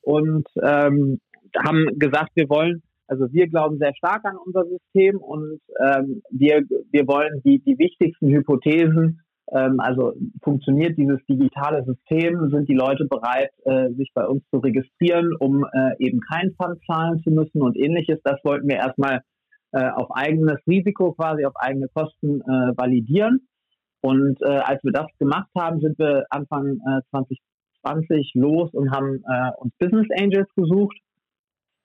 Und 0.00 0.46
ähm, 0.62 1.18
haben 1.54 1.86
gesagt, 1.98 2.30
wir 2.34 2.48
wollen, 2.48 2.82
also 3.08 3.32
wir 3.32 3.48
glauben 3.48 3.78
sehr 3.78 3.94
stark 3.94 4.24
an 4.24 4.36
unser 4.36 4.64
System 4.64 5.18
und 5.18 5.60
ähm, 5.80 6.22
wir, 6.30 6.62
wir 6.90 7.06
wollen 7.06 7.40
die, 7.44 7.60
die 7.60 7.78
wichtigsten 7.78 8.28
Hypothesen, 8.28 9.20
ähm, 9.52 9.78
also 9.78 10.14
funktioniert 10.42 10.98
dieses 10.98 11.18
digitale 11.28 11.84
System, 11.84 12.50
sind 12.50 12.68
die 12.68 12.74
Leute 12.74 13.04
bereit, 13.04 13.50
äh, 13.64 13.90
sich 13.92 14.10
bei 14.12 14.26
uns 14.26 14.42
zu 14.50 14.58
registrieren, 14.58 15.34
um 15.38 15.64
äh, 15.64 15.94
eben 15.98 16.20
kein 16.20 16.52
Pfand 16.54 16.80
zahlen 16.84 17.22
zu 17.22 17.30
müssen 17.30 17.62
und 17.62 17.76
ähnliches. 17.76 18.18
Das 18.24 18.40
wollten 18.44 18.68
wir 18.68 18.76
erstmal 18.76 19.20
äh, 19.72 19.88
auf 19.90 20.10
eigenes 20.10 20.58
Risiko, 20.66 21.12
quasi 21.12 21.44
auf 21.44 21.54
eigene 21.56 21.88
Kosten 21.94 22.40
äh, 22.40 22.76
validieren. 22.76 23.46
Und 24.00 24.40
äh, 24.42 24.46
als 24.46 24.82
wir 24.82 24.92
das 24.92 25.06
gemacht 25.18 25.50
haben, 25.56 25.80
sind 25.80 25.98
wir 25.98 26.26
Anfang 26.30 26.78
äh, 26.78 27.00
2020 27.10 28.32
los 28.34 28.72
und 28.72 28.90
haben 28.90 29.22
äh, 29.28 29.50
uns 29.58 29.72
Business 29.78 30.06
Angels 30.20 30.48
gesucht, 30.56 30.96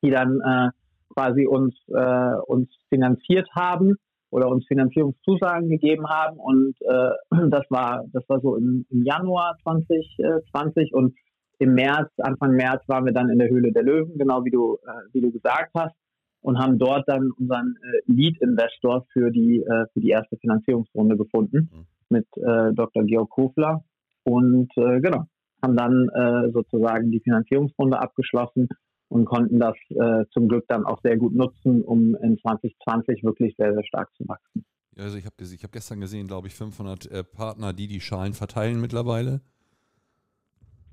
die 0.04 0.10
dann 0.10 0.40
äh, 0.42 0.70
quasi 1.14 1.46
uns, 1.48 1.76
äh, 1.88 2.36
uns 2.48 2.70
finanziert 2.90 3.48
haben 3.56 3.96
oder 4.30 4.48
uns 4.48 4.66
Finanzierungszusagen 4.68 5.70
gegeben 5.70 6.08
haben. 6.08 6.38
Und 6.38 6.76
äh, 6.82 7.12
das 7.50 7.66
war 7.70 8.06
das 8.12 8.24
war 8.28 8.40
so 8.42 8.56
im, 8.56 8.86
im 8.90 9.04
Januar 9.04 9.58
2020 9.64 10.94
und 10.94 11.16
im 11.60 11.76
März, 11.76 12.10
Anfang 12.18 12.54
März 12.54 12.82
waren 12.88 13.06
wir 13.06 13.14
dann 13.14 13.30
in 13.30 13.38
der 13.38 13.50
Höhle 13.50 13.72
der 13.72 13.84
Löwen, 13.84 14.18
genau 14.18 14.44
wie 14.44 14.50
du, 14.50 14.78
äh, 14.84 15.14
wie 15.14 15.22
du 15.22 15.32
gesagt 15.32 15.72
hast 15.76 15.96
und 16.42 16.58
haben 16.58 16.80
dort 16.80 17.08
dann 17.08 17.32
unseren 17.38 17.76
äh, 17.84 18.12
Lead-Investor 18.12 19.06
für 19.14 19.30
die 19.30 19.62
äh, 19.62 19.86
für 19.94 20.00
die 20.00 20.10
erste 20.10 20.38
Finanzierungsrunde 20.38 21.18
gefunden 21.18 21.70
mhm. 21.72 21.86
mit 22.10 22.28
äh, 22.38 22.74
Dr. 22.74 23.04
Georg 23.04 23.30
Kofler 23.30 23.84
und 24.24 24.72
äh, 24.76 25.00
genau 25.02 25.26
haben 25.64 25.78
dann 25.78 26.10
äh, 26.10 26.52
sozusagen 26.52 27.12
die 27.12 27.20
Finanzierungsrunde 27.20 28.00
abgeschlossen 28.00 28.68
und 29.12 29.26
konnten 29.26 29.60
das 29.60 29.76
äh, 29.90 30.26
zum 30.32 30.48
Glück 30.48 30.66
dann 30.68 30.86
auch 30.86 31.00
sehr 31.04 31.18
gut 31.18 31.34
nutzen, 31.34 31.84
um 31.84 32.16
in 32.16 32.38
2020 32.40 33.24
wirklich 33.24 33.56
sehr 33.58 33.74
sehr 33.74 33.84
stark 33.84 34.10
zu 34.16 34.28
wachsen. 34.28 34.66
Also 34.98 35.18
ich 35.18 35.26
habe 35.26 35.36
ich 35.40 35.64
hab 35.64 35.72
gestern 35.72 36.00
gesehen, 36.00 36.28
glaube 36.28 36.48
ich, 36.48 36.56
500 36.56 37.12
äh, 37.12 37.24
Partner, 37.24 37.74
die 37.74 37.88
die 37.88 38.02
Schalen 38.02 38.34
verteilen 38.34 38.80
mittlerweile. 38.80 39.42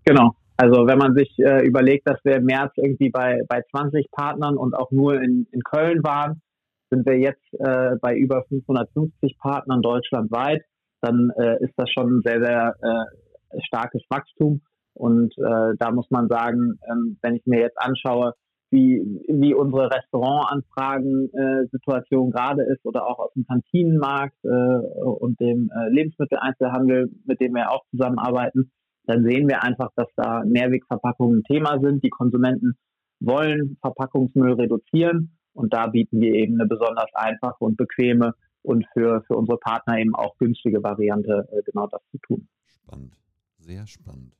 Genau, 0.04 0.34
also 0.56 0.86
wenn 0.88 0.98
man 0.98 1.14
sich 1.14 1.32
äh, 1.38 1.64
überlegt, 1.64 2.08
dass 2.08 2.18
wir 2.24 2.36
im 2.36 2.44
März 2.44 2.72
irgendwie 2.76 3.10
bei, 3.10 3.42
bei 3.48 3.62
20 3.70 4.10
Partnern 4.10 4.56
und 4.56 4.74
auch 4.74 4.90
nur 4.90 5.14
in, 5.22 5.46
in 5.52 5.62
Köln 5.62 6.02
waren, 6.02 6.42
sind 6.90 7.06
wir 7.06 7.18
jetzt 7.18 7.44
äh, 7.52 7.96
bei 8.00 8.16
über 8.16 8.44
550 8.48 9.38
Partnern 9.38 9.82
deutschlandweit, 9.82 10.62
dann 11.00 11.30
äh, 11.38 11.62
ist 11.62 11.74
das 11.76 11.88
schon 11.90 12.18
ein 12.18 12.22
sehr, 12.24 12.42
sehr 12.42 12.74
äh, 12.82 13.60
starkes 13.66 14.02
Wachstum. 14.08 14.62
Und 14.98 15.32
äh, 15.38 15.76
da 15.78 15.90
muss 15.92 16.10
man 16.10 16.28
sagen, 16.28 16.78
ähm, 16.90 17.16
wenn 17.22 17.36
ich 17.36 17.46
mir 17.46 17.60
jetzt 17.60 17.80
anschaue, 17.80 18.34
wie, 18.70 19.00
wie 19.28 19.54
unsere 19.54 19.90
Restaurantanfragen-Situation 19.90 22.28
äh, 22.28 22.32
gerade 22.32 22.64
ist 22.64 22.84
oder 22.84 23.06
auch 23.06 23.18
aus 23.18 23.32
dem 23.34 23.46
Kantinenmarkt 23.46 24.36
äh, 24.44 24.48
und 24.48 25.40
dem 25.40 25.70
äh, 25.70 25.88
Lebensmitteleinzelhandel, 25.88 27.10
mit 27.24 27.40
dem 27.40 27.54
wir 27.54 27.70
auch 27.70 27.86
zusammenarbeiten, 27.90 28.70
dann 29.04 29.24
sehen 29.24 29.48
wir 29.48 29.62
einfach, 29.62 29.88
dass 29.96 30.08
da 30.16 30.44
Mehrwegverpackungen 30.44 31.44
Thema 31.44 31.80
sind. 31.80 32.04
Die 32.04 32.10
Konsumenten 32.10 32.76
wollen 33.20 33.78
Verpackungsmüll 33.80 34.52
reduzieren 34.52 35.38
und 35.54 35.72
da 35.72 35.86
bieten 35.86 36.20
wir 36.20 36.34
eben 36.34 36.60
eine 36.60 36.68
besonders 36.68 37.08
einfache 37.14 37.64
und 37.64 37.78
bequeme 37.78 38.34
und 38.62 38.84
für, 38.92 39.22
für 39.26 39.36
unsere 39.36 39.56
Partner 39.58 39.98
eben 39.98 40.14
auch 40.14 40.36
günstige 40.36 40.82
Variante, 40.82 41.48
äh, 41.52 41.62
genau 41.64 41.86
das 41.86 42.02
zu 42.10 42.18
tun. 42.18 42.48
Spannend, 42.66 43.18
sehr 43.56 43.86
spannend. 43.86 44.37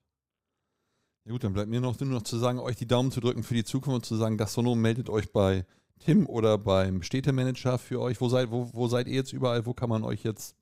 Ja 1.29 1.33
gut, 1.33 1.45
dann 1.45 1.53
bleibt 1.53 1.69
mir 1.69 1.83
noch 1.83 2.01
nur 2.01 2.09
noch 2.09 2.23
zu 2.23 2.39
sagen, 2.39 2.59
euch 2.59 2.77
die 2.77 2.87
Daumen 2.87 3.11
zu 3.11 3.21
drücken 3.21 3.43
für 3.43 3.53
die 3.53 3.63
Zukunft 3.63 3.95
und 3.95 4.07
zu 4.07 4.15
sagen, 4.15 4.39
Gastronom 4.39 4.81
meldet 4.81 5.11
euch 5.11 5.31
bei 5.31 5.67
Tim 5.99 6.27
oder 6.27 6.57
beim 6.57 7.03
Städtemanager 7.03 7.77
für 7.77 8.01
euch. 8.01 8.19
Wo 8.23 8.31
seid, 8.31 8.51
wo, 8.51 8.71
wo 8.73 8.87
seid 8.87 9.09
ihr 9.09 9.17
jetzt 9.17 9.35
überall? 9.35 9.67
Wo 9.67 9.75
kann 9.75 9.91
man 9.91 10.05
euch 10.05 10.25
jetzt 10.25 10.57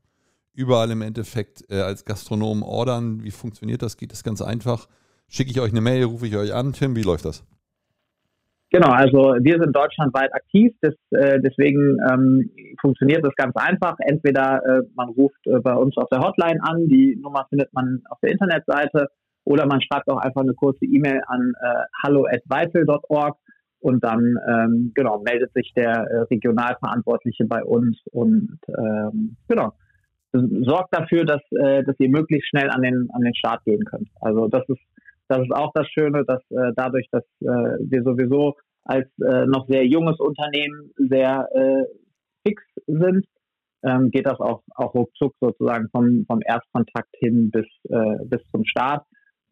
überall 0.54 0.90
im 0.90 1.02
Endeffekt 1.02 1.62
äh, 1.70 1.82
als 1.82 2.04
Gastronom 2.04 2.64
ordern. 2.64 3.22
Wie 3.22 3.30
funktioniert 3.30 3.80
das? 3.80 3.96
Geht 3.96 4.10
das 4.10 4.24
ganz 4.24 4.42
einfach? 4.42 4.88
Schicke 5.28 5.52
ich 5.52 5.60
euch 5.60 5.70
eine 5.70 5.82
Mail, 5.82 6.02
rufe 6.02 6.26
ich 6.26 6.36
euch 6.36 6.52
an. 6.52 6.72
Tim, 6.72 6.96
wie 6.96 7.02
läuft 7.02 7.26
das? 7.26 7.46
Genau, 8.70 8.88
also 8.88 9.36
wir 9.38 9.60
sind 9.62 9.70
deutschlandweit 9.72 10.34
aktiv, 10.34 10.74
das, 10.80 10.94
äh, 11.10 11.38
deswegen 11.40 11.96
ähm, 12.10 12.50
funktioniert 12.80 13.24
das 13.24 13.36
ganz 13.36 13.54
einfach. 13.54 13.94
Entweder 14.00 14.60
äh, 14.66 14.82
man 14.96 15.10
ruft 15.10 15.46
äh, 15.46 15.60
bei 15.60 15.74
uns 15.74 15.96
auf 15.96 16.08
der 16.08 16.18
Hotline 16.18 16.58
an, 16.64 16.88
die 16.88 17.16
Nummer 17.22 17.46
findet 17.50 17.72
man 17.72 18.02
auf 18.10 18.18
der 18.20 18.32
Internetseite, 18.32 19.06
oder 19.46 19.66
man 19.66 19.80
schreibt 19.80 20.08
auch 20.08 20.18
einfach 20.18 20.42
eine 20.42 20.54
kurze 20.54 20.84
E-Mail 20.84 21.22
an 21.26 21.54
äh, 21.62 21.84
hallo@weitel.org 22.04 23.38
und 23.80 24.04
dann 24.04 24.36
ähm, 24.48 24.92
genau 24.94 25.22
meldet 25.22 25.52
sich 25.54 25.72
der 25.74 25.92
äh, 25.92 26.18
Regionalverantwortliche 26.30 27.46
bei 27.46 27.62
uns 27.64 27.98
und 28.12 28.58
ähm, 28.68 29.36
genau 29.48 29.72
sorgt 30.32 30.94
dafür, 30.94 31.24
dass, 31.24 31.40
äh, 31.52 31.82
dass 31.84 31.98
ihr 31.98 32.10
möglichst 32.10 32.48
schnell 32.50 32.70
an 32.70 32.82
den, 32.82 33.08
an 33.12 33.22
den 33.22 33.34
Start 33.34 33.64
gehen 33.64 33.84
könnt. 33.84 34.08
Also 34.20 34.48
das 34.48 34.68
ist, 34.68 34.80
das 35.28 35.40
ist 35.40 35.52
auch 35.52 35.72
das 35.74 35.88
Schöne, 35.88 36.24
dass 36.26 36.42
äh, 36.50 36.72
dadurch, 36.76 37.06
dass 37.10 37.24
äh, 37.40 37.78
wir 37.80 38.02
sowieso 38.02 38.54
als 38.84 39.08
äh, 39.20 39.46
noch 39.46 39.66
sehr 39.68 39.86
junges 39.86 40.18
Unternehmen 40.20 40.90
sehr 40.96 41.48
äh, 41.54 41.84
fix 42.46 42.62
sind, 42.86 43.24
ähm, 43.82 44.10
geht 44.10 44.26
das 44.26 44.38
auch, 44.40 44.62
auch 44.74 44.94
ruckzuck 44.94 45.34
sozusagen 45.40 45.88
vom, 45.90 46.24
vom 46.26 46.40
Erstkontakt 46.44 47.14
hin 47.18 47.50
bis, 47.50 47.66
äh, 47.88 48.24
bis 48.24 48.40
zum 48.50 48.64
Start. 48.64 49.04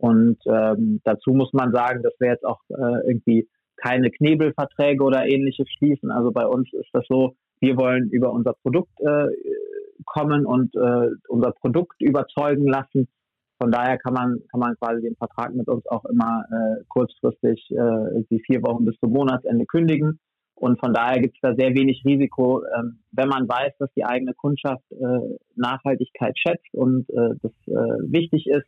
Und 0.05 0.37
ähm, 0.47 1.01
dazu 1.05 1.33
muss 1.33 1.55
man 1.55 1.73
sagen, 1.73 2.03
dass 2.03 2.13
wir 2.19 2.29
jetzt 2.29 2.45
auch 2.45 2.61
äh, 2.69 3.09
irgendwie 3.09 3.49
keine 3.77 4.11
Knebelverträge 4.11 5.03
oder 5.03 5.25
ähnliches 5.25 5.67
schließen. 5.79 6.11
Also 6.11 6.31
bei 6.31 6.47
uns 6.47 6.71
ist 6.75 6.91
das 6.93 7.07
so, 7.09 7.37
wir 7.61 7.79
wollen 7.79 8.11
über 8.11 8.31
unser 8.31 8.53
Produkt 8.53 8.93
äh, 9.01 9.29
kommen 10.05 10.45
und 10.45 10.77
äh, 10.77 11.09
unser 11.29 11.53
Produkt 11.53 12.03
überzeugen 12.03 12.67
lassen. 12.67 13.09
Von 13.59 13.71
daher 13.71 13.97
kann 13.97 14.13
man, 14.13 14.41
kann 14.51 14.61
man 14.61 14.77
quasi 14.77 15.01
den 15.01 15.17
Vertrag 15.17 15.55
mit 15.55 15.69
uns 15.69 15.87
auch 15.87 16.05
immer 16.05 16.45
äh, 16.51 16.85
kurzfristig 16.89 17.67
äh, 17.71 17.75
irgendwie 17.75 18.43
vier 18.45 18.63
Wochen 18.63 18.85
bis 18.85 18.99
zum 19.01 19.11
Monatsende 19.11 19.65
kündigen. 19.65 20.21
Und 20.55 20.79
von 20.81 20.93
daher 20.93 21.19
gibt 21.23 21.37
es 21.37 21.41
da 21.41 21.55
sehr 21.55 21.75
wenig 21.75 22.03
Risiko, 22.05 22.63
ähm, 22.77 22.99
wenn 23.13 23.29
man 23.29 23.49
weiß, 23.49 23.73
dass 23.79 23.91
die 23.97 24.05
eigene 24.05 24.35
Kundschaft 24.35 24.85
äh, 24.93 25.39
Nachhaltigkeit 25.57 26.39
schätzt 26.39 26.75
und 26.75 27.09
äh, 27.09 27.37
das 27.41 27.53
äh, 27.69 28.13
wichtig 28.13 28.47
ist, 28.49 28.67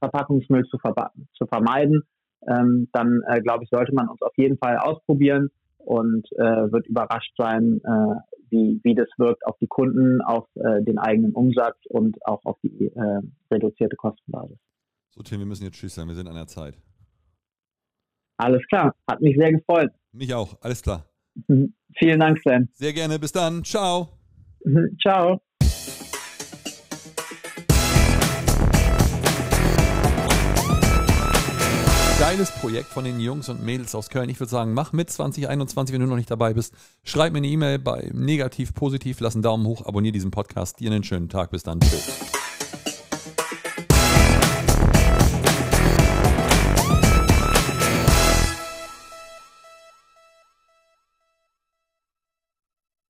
Verpackungsmüll 0.00 0.64
zu, 0.64 0.78
ver 0.78 0.94
zu 1.34 1.46
vermeiden, 1.46 2.02
ähm, 2.48 2.88
dann 2.92 3.20
äh, 3.28 3.40
glaube 3.40 3.64
ich, 3.64 3.70
sollte 3.70 3.94
man 3.94 4.08
uns 4.08 4.20
auf 4.22 4.32
jeden 4.36 4.58
Fall 4.58 4.78
ausprobieren 4.78 5.50
und 5.78 6.26
äh, 6.32 6.72
wird 6.72 6.86
überrascht 6.86 7.32
sein, 7.36 7.80
äh, 7.84 8.20
wie, 8.50 8.80
wie 8.82 8.94
das 8.94 9.08
wirkt 9.18 9.46
auf 9.46 9.56
die 9.60 9.66
Kunden, 9.66 10.20
auf 10.22 10.46
äh, 10.56 10.82
den 10.82 10.98
eigenen 10.98 11.32
Umsatz 11.32 11.76
und 11.88 12.16
auch 12.26 12.40
auf 12.44 12.56
die 12.62 12.86
äh, 12.86 13.20
reduzierte 13.50 13.96
Kostenbasis. 13.96 14.58
So, 15.10 15.22
Tim, 15.22 15.40
wir 15.40 15.46
müssen 15.46 15.64
jetzt 15.64 15.76
Tschüss 15.76 15.94
sagen, 15.94 16.08
wir 16.08 16.14
sind 16.14 16.28
an 16.28 16.34
der 16.34 16.46
Zeit. 16.46 16.76
Alles 18.36 18.62
klar, 18.68 18.94
hat 19.08 19.20
mich 19.20 19.36
sehr 19.36 19.52
gefreut. 19.52 19.90
Mich 20.12 20.32
auch, 20.34 20.56
alles 20.62 20.82
klar. 20.82 21.04
Mhm. 21.48 21.74
Vielen 21.98 22.20
Dank, 22.20 22.38
Sam. 22.42 22.68
Sehr 22.72 22.92
gerne, 22.92 23.18
bis 23.18 23.32
dann. 23.32 23.64
Ciao. 23.64 24.08
Mhm. 24.64 24.96
Ciao. 25.00 25.40
Geiles 32.20 32.50
Projekt 32.50 32.90
von 32.90 33.02
den 33.04 33.18
Jungs 33.18 33.48
und 33.48 33.64
Mädels 33.64 33.94
aus 33.94 34.10
Köln. 34.10 34.28
Ich 34.28 34.38
würde 34.38 34.50
sagen, 34.50 34.74
mach 34.74 34.92
mit 34.92 35.08
2021, 35.08 35.94
wenn 35.94 36.02
du 36.02 36.06
noch 36.06 36.16
nicht 36.16 36.30
dabei 36.30 36.52
bist. 36.52 36.74
Schreib 37.02 37.32
mir 37.32 37.38
eine 37.38 37.46
E-Mail 37.46 37.78
bei 37.78 38.10
negativ, 38.12 38.74
positiv, 38.74 39.20
lass 39.20 39.34
einen 39.34 39.42
Daumen 39.42 39.66
hoch, 39.66 39.86
abonniere 39.86 40.12
diesen 40.12 40.30
Podcast. 40.30 40.80
Dir 40.80 40.90
einen 40.90 41.02
schönen 41.02 41.30
Tag. 41.30 41.50
Bis 41.50 41.62
dann. 41.62 41.80
Tschüss. 41.80 42.39